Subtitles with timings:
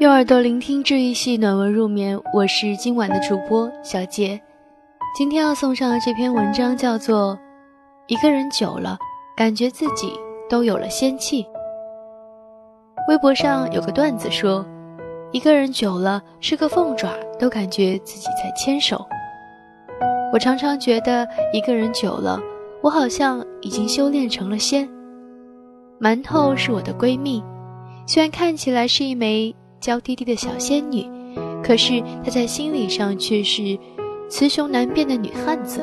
[0.00, 4.40] 用耳朵聆听治愈系暖文入眠，我是今晚的主播小杰。
[5.14, 7.36] 今天要送上的这篇文章叫做
[8.06, 8.96] 《一个人久了，
[9.36, 10.10] 感觉自己
[10.48, 11.44] 都有了仙气》。
[13.10, 14.64] 微博上有个段子说，
[15.32, 19.06] 一个人久了，是个凤爪都感觉自己在牵手。
[20.32, 22.40] 我常常觉得，一个人久了，
[22.82, 24.88] 我好像已经修炼成了仙。
[26.00, 27.44] 馒头是我的闺蜜，
[28.06, 29.54] 虽然看起来是一枚。
[29.80, 31.08] 娇滴滴的小仙女，
[31.62, 33.78] 可是她在心理上却是
[34.28, 35.80] 雌雄难辨的女汉子。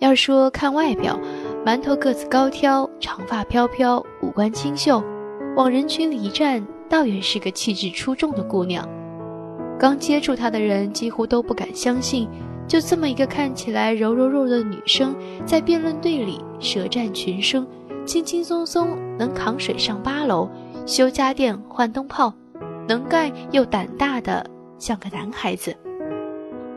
[0.00, 1.18] 要说看外表，
[1.64, 5.02] 馒头个子高挑，长发飘飘，五官清秀，
[5.56, 8.88] 往人群里一站，倒也是个气质出众的姑娘。
[9.78, 12.28] 刚接触她的人几乎都不敢相信，
[12.66, 15.14] 就这么一个看起来柔柔弱弱的女生，
[15.46, 17.66] 在辩论队里舌战群生，
[18.04, 20.48] 轻轻松松能扛水上八楼，
[20.86, 22.32] 修家电换灯泡。
[22.86, 24.44] 能干又胆大的，
[24.78, 25.74] 像个男孩子。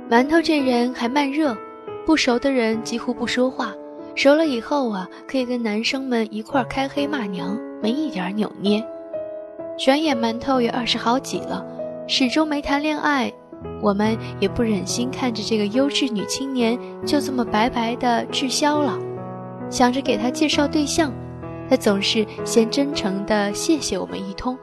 [0.09, 1.57] 馒头这人还慢热，
[2.05, 3.73] 不熟的人几乎不说话，
[4.15, 8.81] 熟了以后啊，可以跟男生们一块开黑骂娘，没一点扭捏。
[9.77, 11.65] 转眼馒头也二十好几了，
[12.07, 13.31] 始终没谈恋爱，
[13.81, 18.97] 我们也不忍心看着这个优质女青年就这么白白的滞销了，
[19.69, 21.11] 想着给她介绍对象，
[21.69, 24.57] 她总是先真诚的谢谢我们一通。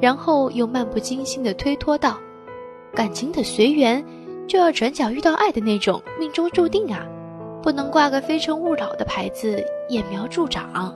[0.00, 2.18] 然后又漫不经心地推脱道
[2.94, 4.04] ：“感情的随缘，
[4.48, 7.06] 就要转角遇到爱的那种，命中注定啊，
[7.62, 10.94] 不能挂个非诚勿扰的牌子，揠苗助长。”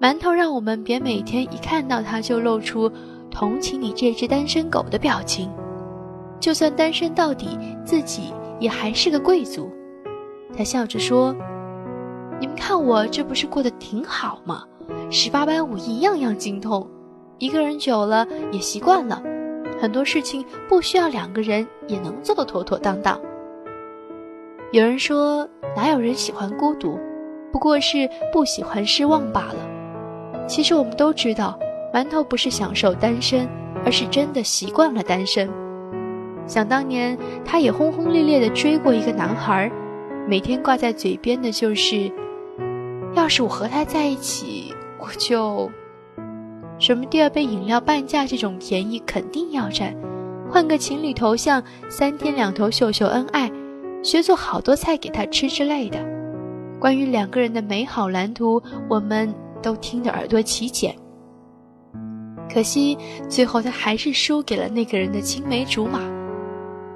[0.00, 2.90] 馒头让我们别每天一看到他就露出
[3.30, 5.48] 同情你这只单身狗的表情，
[6.40, 9.70] 就算单身到底，自己也还是个贵族。
[10.56, 11.32] 他笑着说
[12.40, 14.64] ：“你们看我这不是过得挺好吗？
[15.08, 16.84] 十八般武艺样样精通。”
[17.42, 19.20] 一个人久了也习惯了，
[19.80, 23.20] 很多事情不需要两个人也能做得妥妥当当。
[24.70, 25.44] 有人说，
[25.74, 26.96] 哪有人喜欢孤独，
[27.50, 30.46] 不过是不喜欢失望罢了。
[30.46, 31.58] 其实我们都知道，
[31.92, 33.48] 馒头不是享受单身，
[33.84, 35.50] 而是真的习惯了单身。
[36.46, 39.68] 想当年，他也轰轰烈烈地追过一个男孩，
[40.28, 42.08] 每天挂在嘴边的就是
[43.16, 45.68] ：“要是我和他在一起，我就……”
[46.82, 49.94] 什么第二杯饮料半价这种便宜肯定要占，
[50.50, 53.48] 换个情侣头像，三天两头秀秀恩爱，
[54.02, 56.04] 学做好多菜给他吃之类的。
[56.80, 58.60] 关于两个人的美好蓝图，
[58.90, 59.32] 我们
[59.62, 60.92] 都听得耳朵起茧。
[62.52, 62.98] 可惜
[63.28, 66.00] 最后他还是输给了那个人的青梅竹马。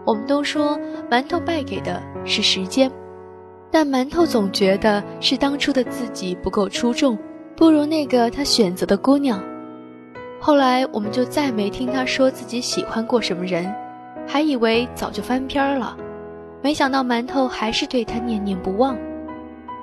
[0.05, 0.77] 我们都说
[1.09, 2.91] 馒头败给的是时间，
[3.71, 7.17] 但馒头总觉得是当初的自己不够出众，
[7.57, 9.41] 不如那个他选择的姑娘。
[10.47, 13.75] 后来我们就再没听他说自己喜欢过什么人，
[14.29, 15.97] 还以为早就翻篇了，
[16.63, 18.97] 没想到馒头还是对他念念不忘。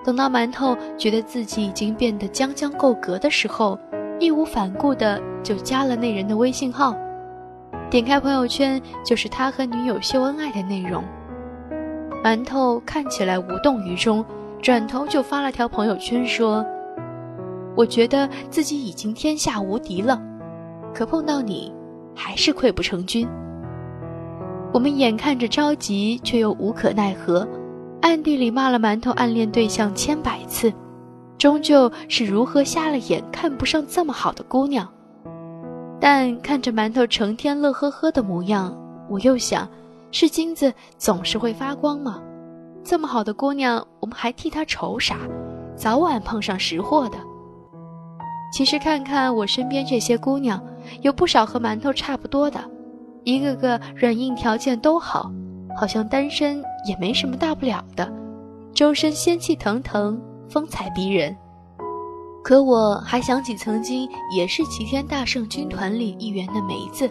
[0.05, 3.77] 等到馒头觉得自己已经变得将将够格的时候，
[4.21, 6.95] 义无反顾的就加了那人的微信号，
[7.89, 11.03] 点开朋友圈就是他和女友秀恩爱的内容。
[12.23, 14.23] 馒头看起来无动于衷，
[14.61, 16.65] 转头就发了条朋友圈说
[17.75, 20.17] ：“我觉得自己已经天下无敌了。”
[20.93, 21.73] 可碰到你，
[22.15, 23.27] 还是溃不成军。
[24.71, 27.47] 我们眼看着着急，却又无可奈何，
[28.01, 30.73] 暗地里骂了馒头暗恋对象千百次，
[31.37, 34.87] 终究是如何瞎了眼看不上这么好的姑娘。
[35.99, 38.75] 但看着馒头成天乐呵呵的模样，
[39.09, 39.67] 我又想，
[40.11, 42.19] 是金子总是会发光吗？
[42.83, 45.17] 这么好的姑娘，我们还替她愁啥？
[45.75, 47.17] 早晚碰上识货的。
[48.51, 50.61] 其实看看我身边这些姑娘。
[51.01, 52.59] 有不少和馒头差不多的，
[53.23, 55.31] 一个个软硬条件都好，
[55.77, 58.11] 好像单身也没什么大不了的，
[58.73, 61.35] 周身仙气腾腾，风采逼人。
[62.43, 67.09] 可我还想起曾经也是齐天大圣军团里一员的梅子，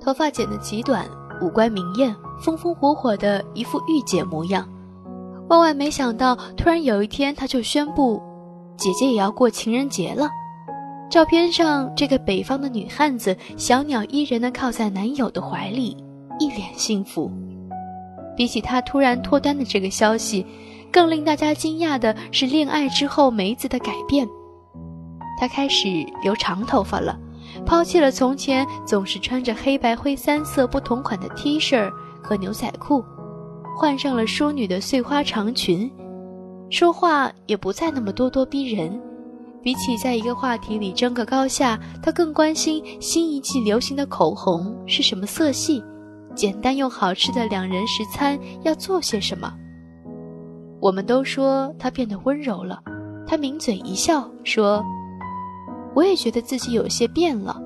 [0.00, 1.08] 头发剪得极短，
[1.40, 4.68] 五官明艳，风风火火的一副御姐模样。
[5.48, 8.22] 万万没想到，突然有一天，她就宣布，
[8.76, 10.28] 姐姐也要过情人节了。
[11.10, 15.96] 照片上，这个北方的女汉子小鸟依人地靠在男友的怀里，
[16.40, 17.30] 一脸幸福。
[18.36, 20.44] 比起她突然脱单的这个消息，
[20.90, 24.26] 更令大家惊讶的是恋爱之后梅子的改变。
[25.38, 25.88] 她开始
[26.22, 27.16] 留长头发了，
[27.64, 31.88] 抛弃了从前总是穿着黑白灰三色不同款的 T 恤
[32.20, 33.04] 和牛仔裤，
[33.76, 35.88] 换上了淑女的碎花长裙，
[36.70, 39.00] 说话也不再那么咄咄逼人。
[39.64, 45.82] 比起在一个话题里争个高下，他更关心新一季流行的口红是什么色系，
[46.34, 49.50] 简单又好吃的两人食餐要做些什么。
[50.80, 52.78] 我们都说他变得温柔了，
[53.26, 54.84] 他抿嘴一笑说
[55.96, 57.58] ：“我也觉得自己有些变了，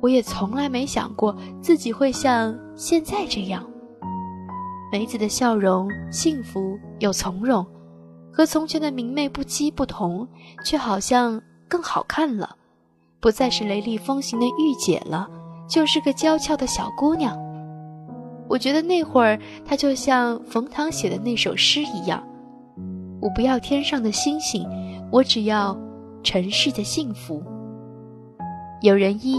[0.00, 3.68] 我也从来没想过自己会像现在这样。”
[4.92, 7.66] 梅子的笑容幸福又从容。
[8.32, 10.26] 和从前的明媚不羁不同，
[10.64, 12.56] 却好像更好看了，
[13.20, 15.28] 不再是雷厉风行的御姐了，
[15.68, 17.38] 就是个娇俏的小姑娘。
[18.48, 22.22] 我觉得那会儿她就像冯唐写的那首诗一样
[23.20, 24.66] ：“我不要天上的星星，
[25.10, 25.78] 我只要
[26.22, 27.42] 尘世的幸福。”
[28.82, 29.36] 有人依，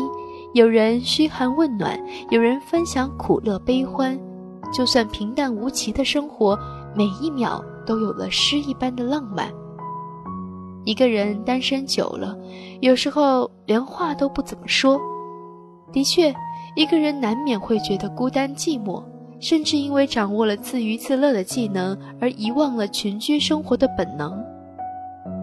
[0.53, 1.99] 有人嘘寒问暖，
[2.29, 4.17] 有人分享苦乐悲欢，
[4.71, 6.57] 就算平淡无奇的生活，
[6.95, 7.63] 每一秒。
[7.85, 9.51] 都有了诗一般的浪漫。
[10.85, 12.37] 一个人单身久了，
[12.81, 14.99] 有时候连话都不怎么说。
[15.91, 16.33] 的确，
[16.75, 19.01] 一个人难免会觉得孤单寂寞，
[19.39, 24.43] 甚至因为掌握了自娱自乐的技能而遗忘了群居生活的本能。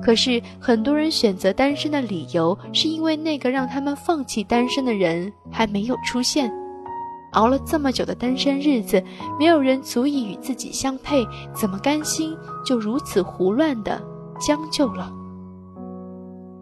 [0.03, 6.53] 可是，很多人选择单身的理由，是因为那个让他们放弃单身的人还没有出现。
[7.33, 9.03] 熬了这么久的单身日子，
[9.39, 14.03] 没有人足以与自己相配，怎么甘心就如此胡乱的
[14.41, 15.13] 将就了？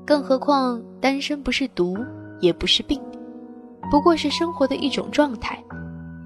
[0.06, 1.96] 更何况单身不是毒，
[2.40, 3.00] 也不是病，
[3.90, 5.62] 不过是生活的一种状态。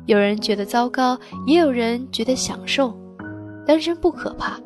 [0.07, 2.93] 有人觉得糟糕，也有人觉得享受。
[3.65, 4.59] 单身不可怕，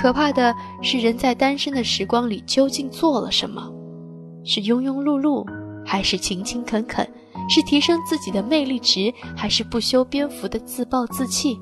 [0.00, 3.70] 可怕的是人在单身的时光里究竟做了什么？
[4.44, 5.46] 是庸庸碌碌，
[5.84, 7.06] 还是勤勤恳恳？
[7.48, 11.58] 是提升自己的魅力值，还是不修边幅的自暴自弃？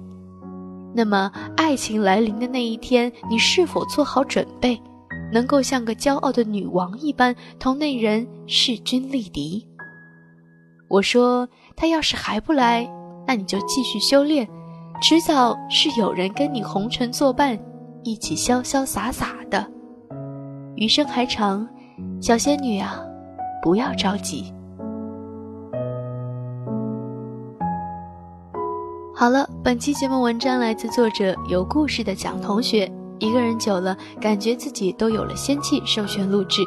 [0.95, 4.81] 那么，爱情来临的那一天，你是否做好准备，
[5.33, 9.65] 能够像个骄傲的女王一般，同那人势均力敌？
[10.89, 12.91] 我说，他要是还不来，
[13.27, 14.49] 那你就继续修炼，
[15.03, 17.59] 迟早是有人跟你红尘作伴，
[18.03, 19.71] 一起潇潇洒洒的。
[20.77, 21.69] 余生还长，
[22.21, 23.01] 小仙女啊，
[23.63, 24.53] 不要着急。
[29.19, 32.89] 好了，本期节目文章来自作者有故事的蒋同学。
[33.19, 36.63] 一个人久了，感觉自己都有了仙气，授权录制。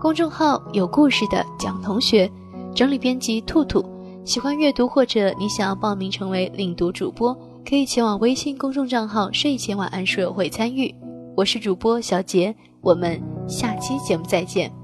[0.00, 2.32] 公众号有故事的蒋同学，
[2.74, 3.84] 整理编辑兔兔。
[4.24, 10.94] 喜欢阅读或者你想要报名成为领读主播，可以前往微信公众账号“睡前晚安书友会”参与。
[11.36, 14.81] 我是主播小杰，我们下期节目再见。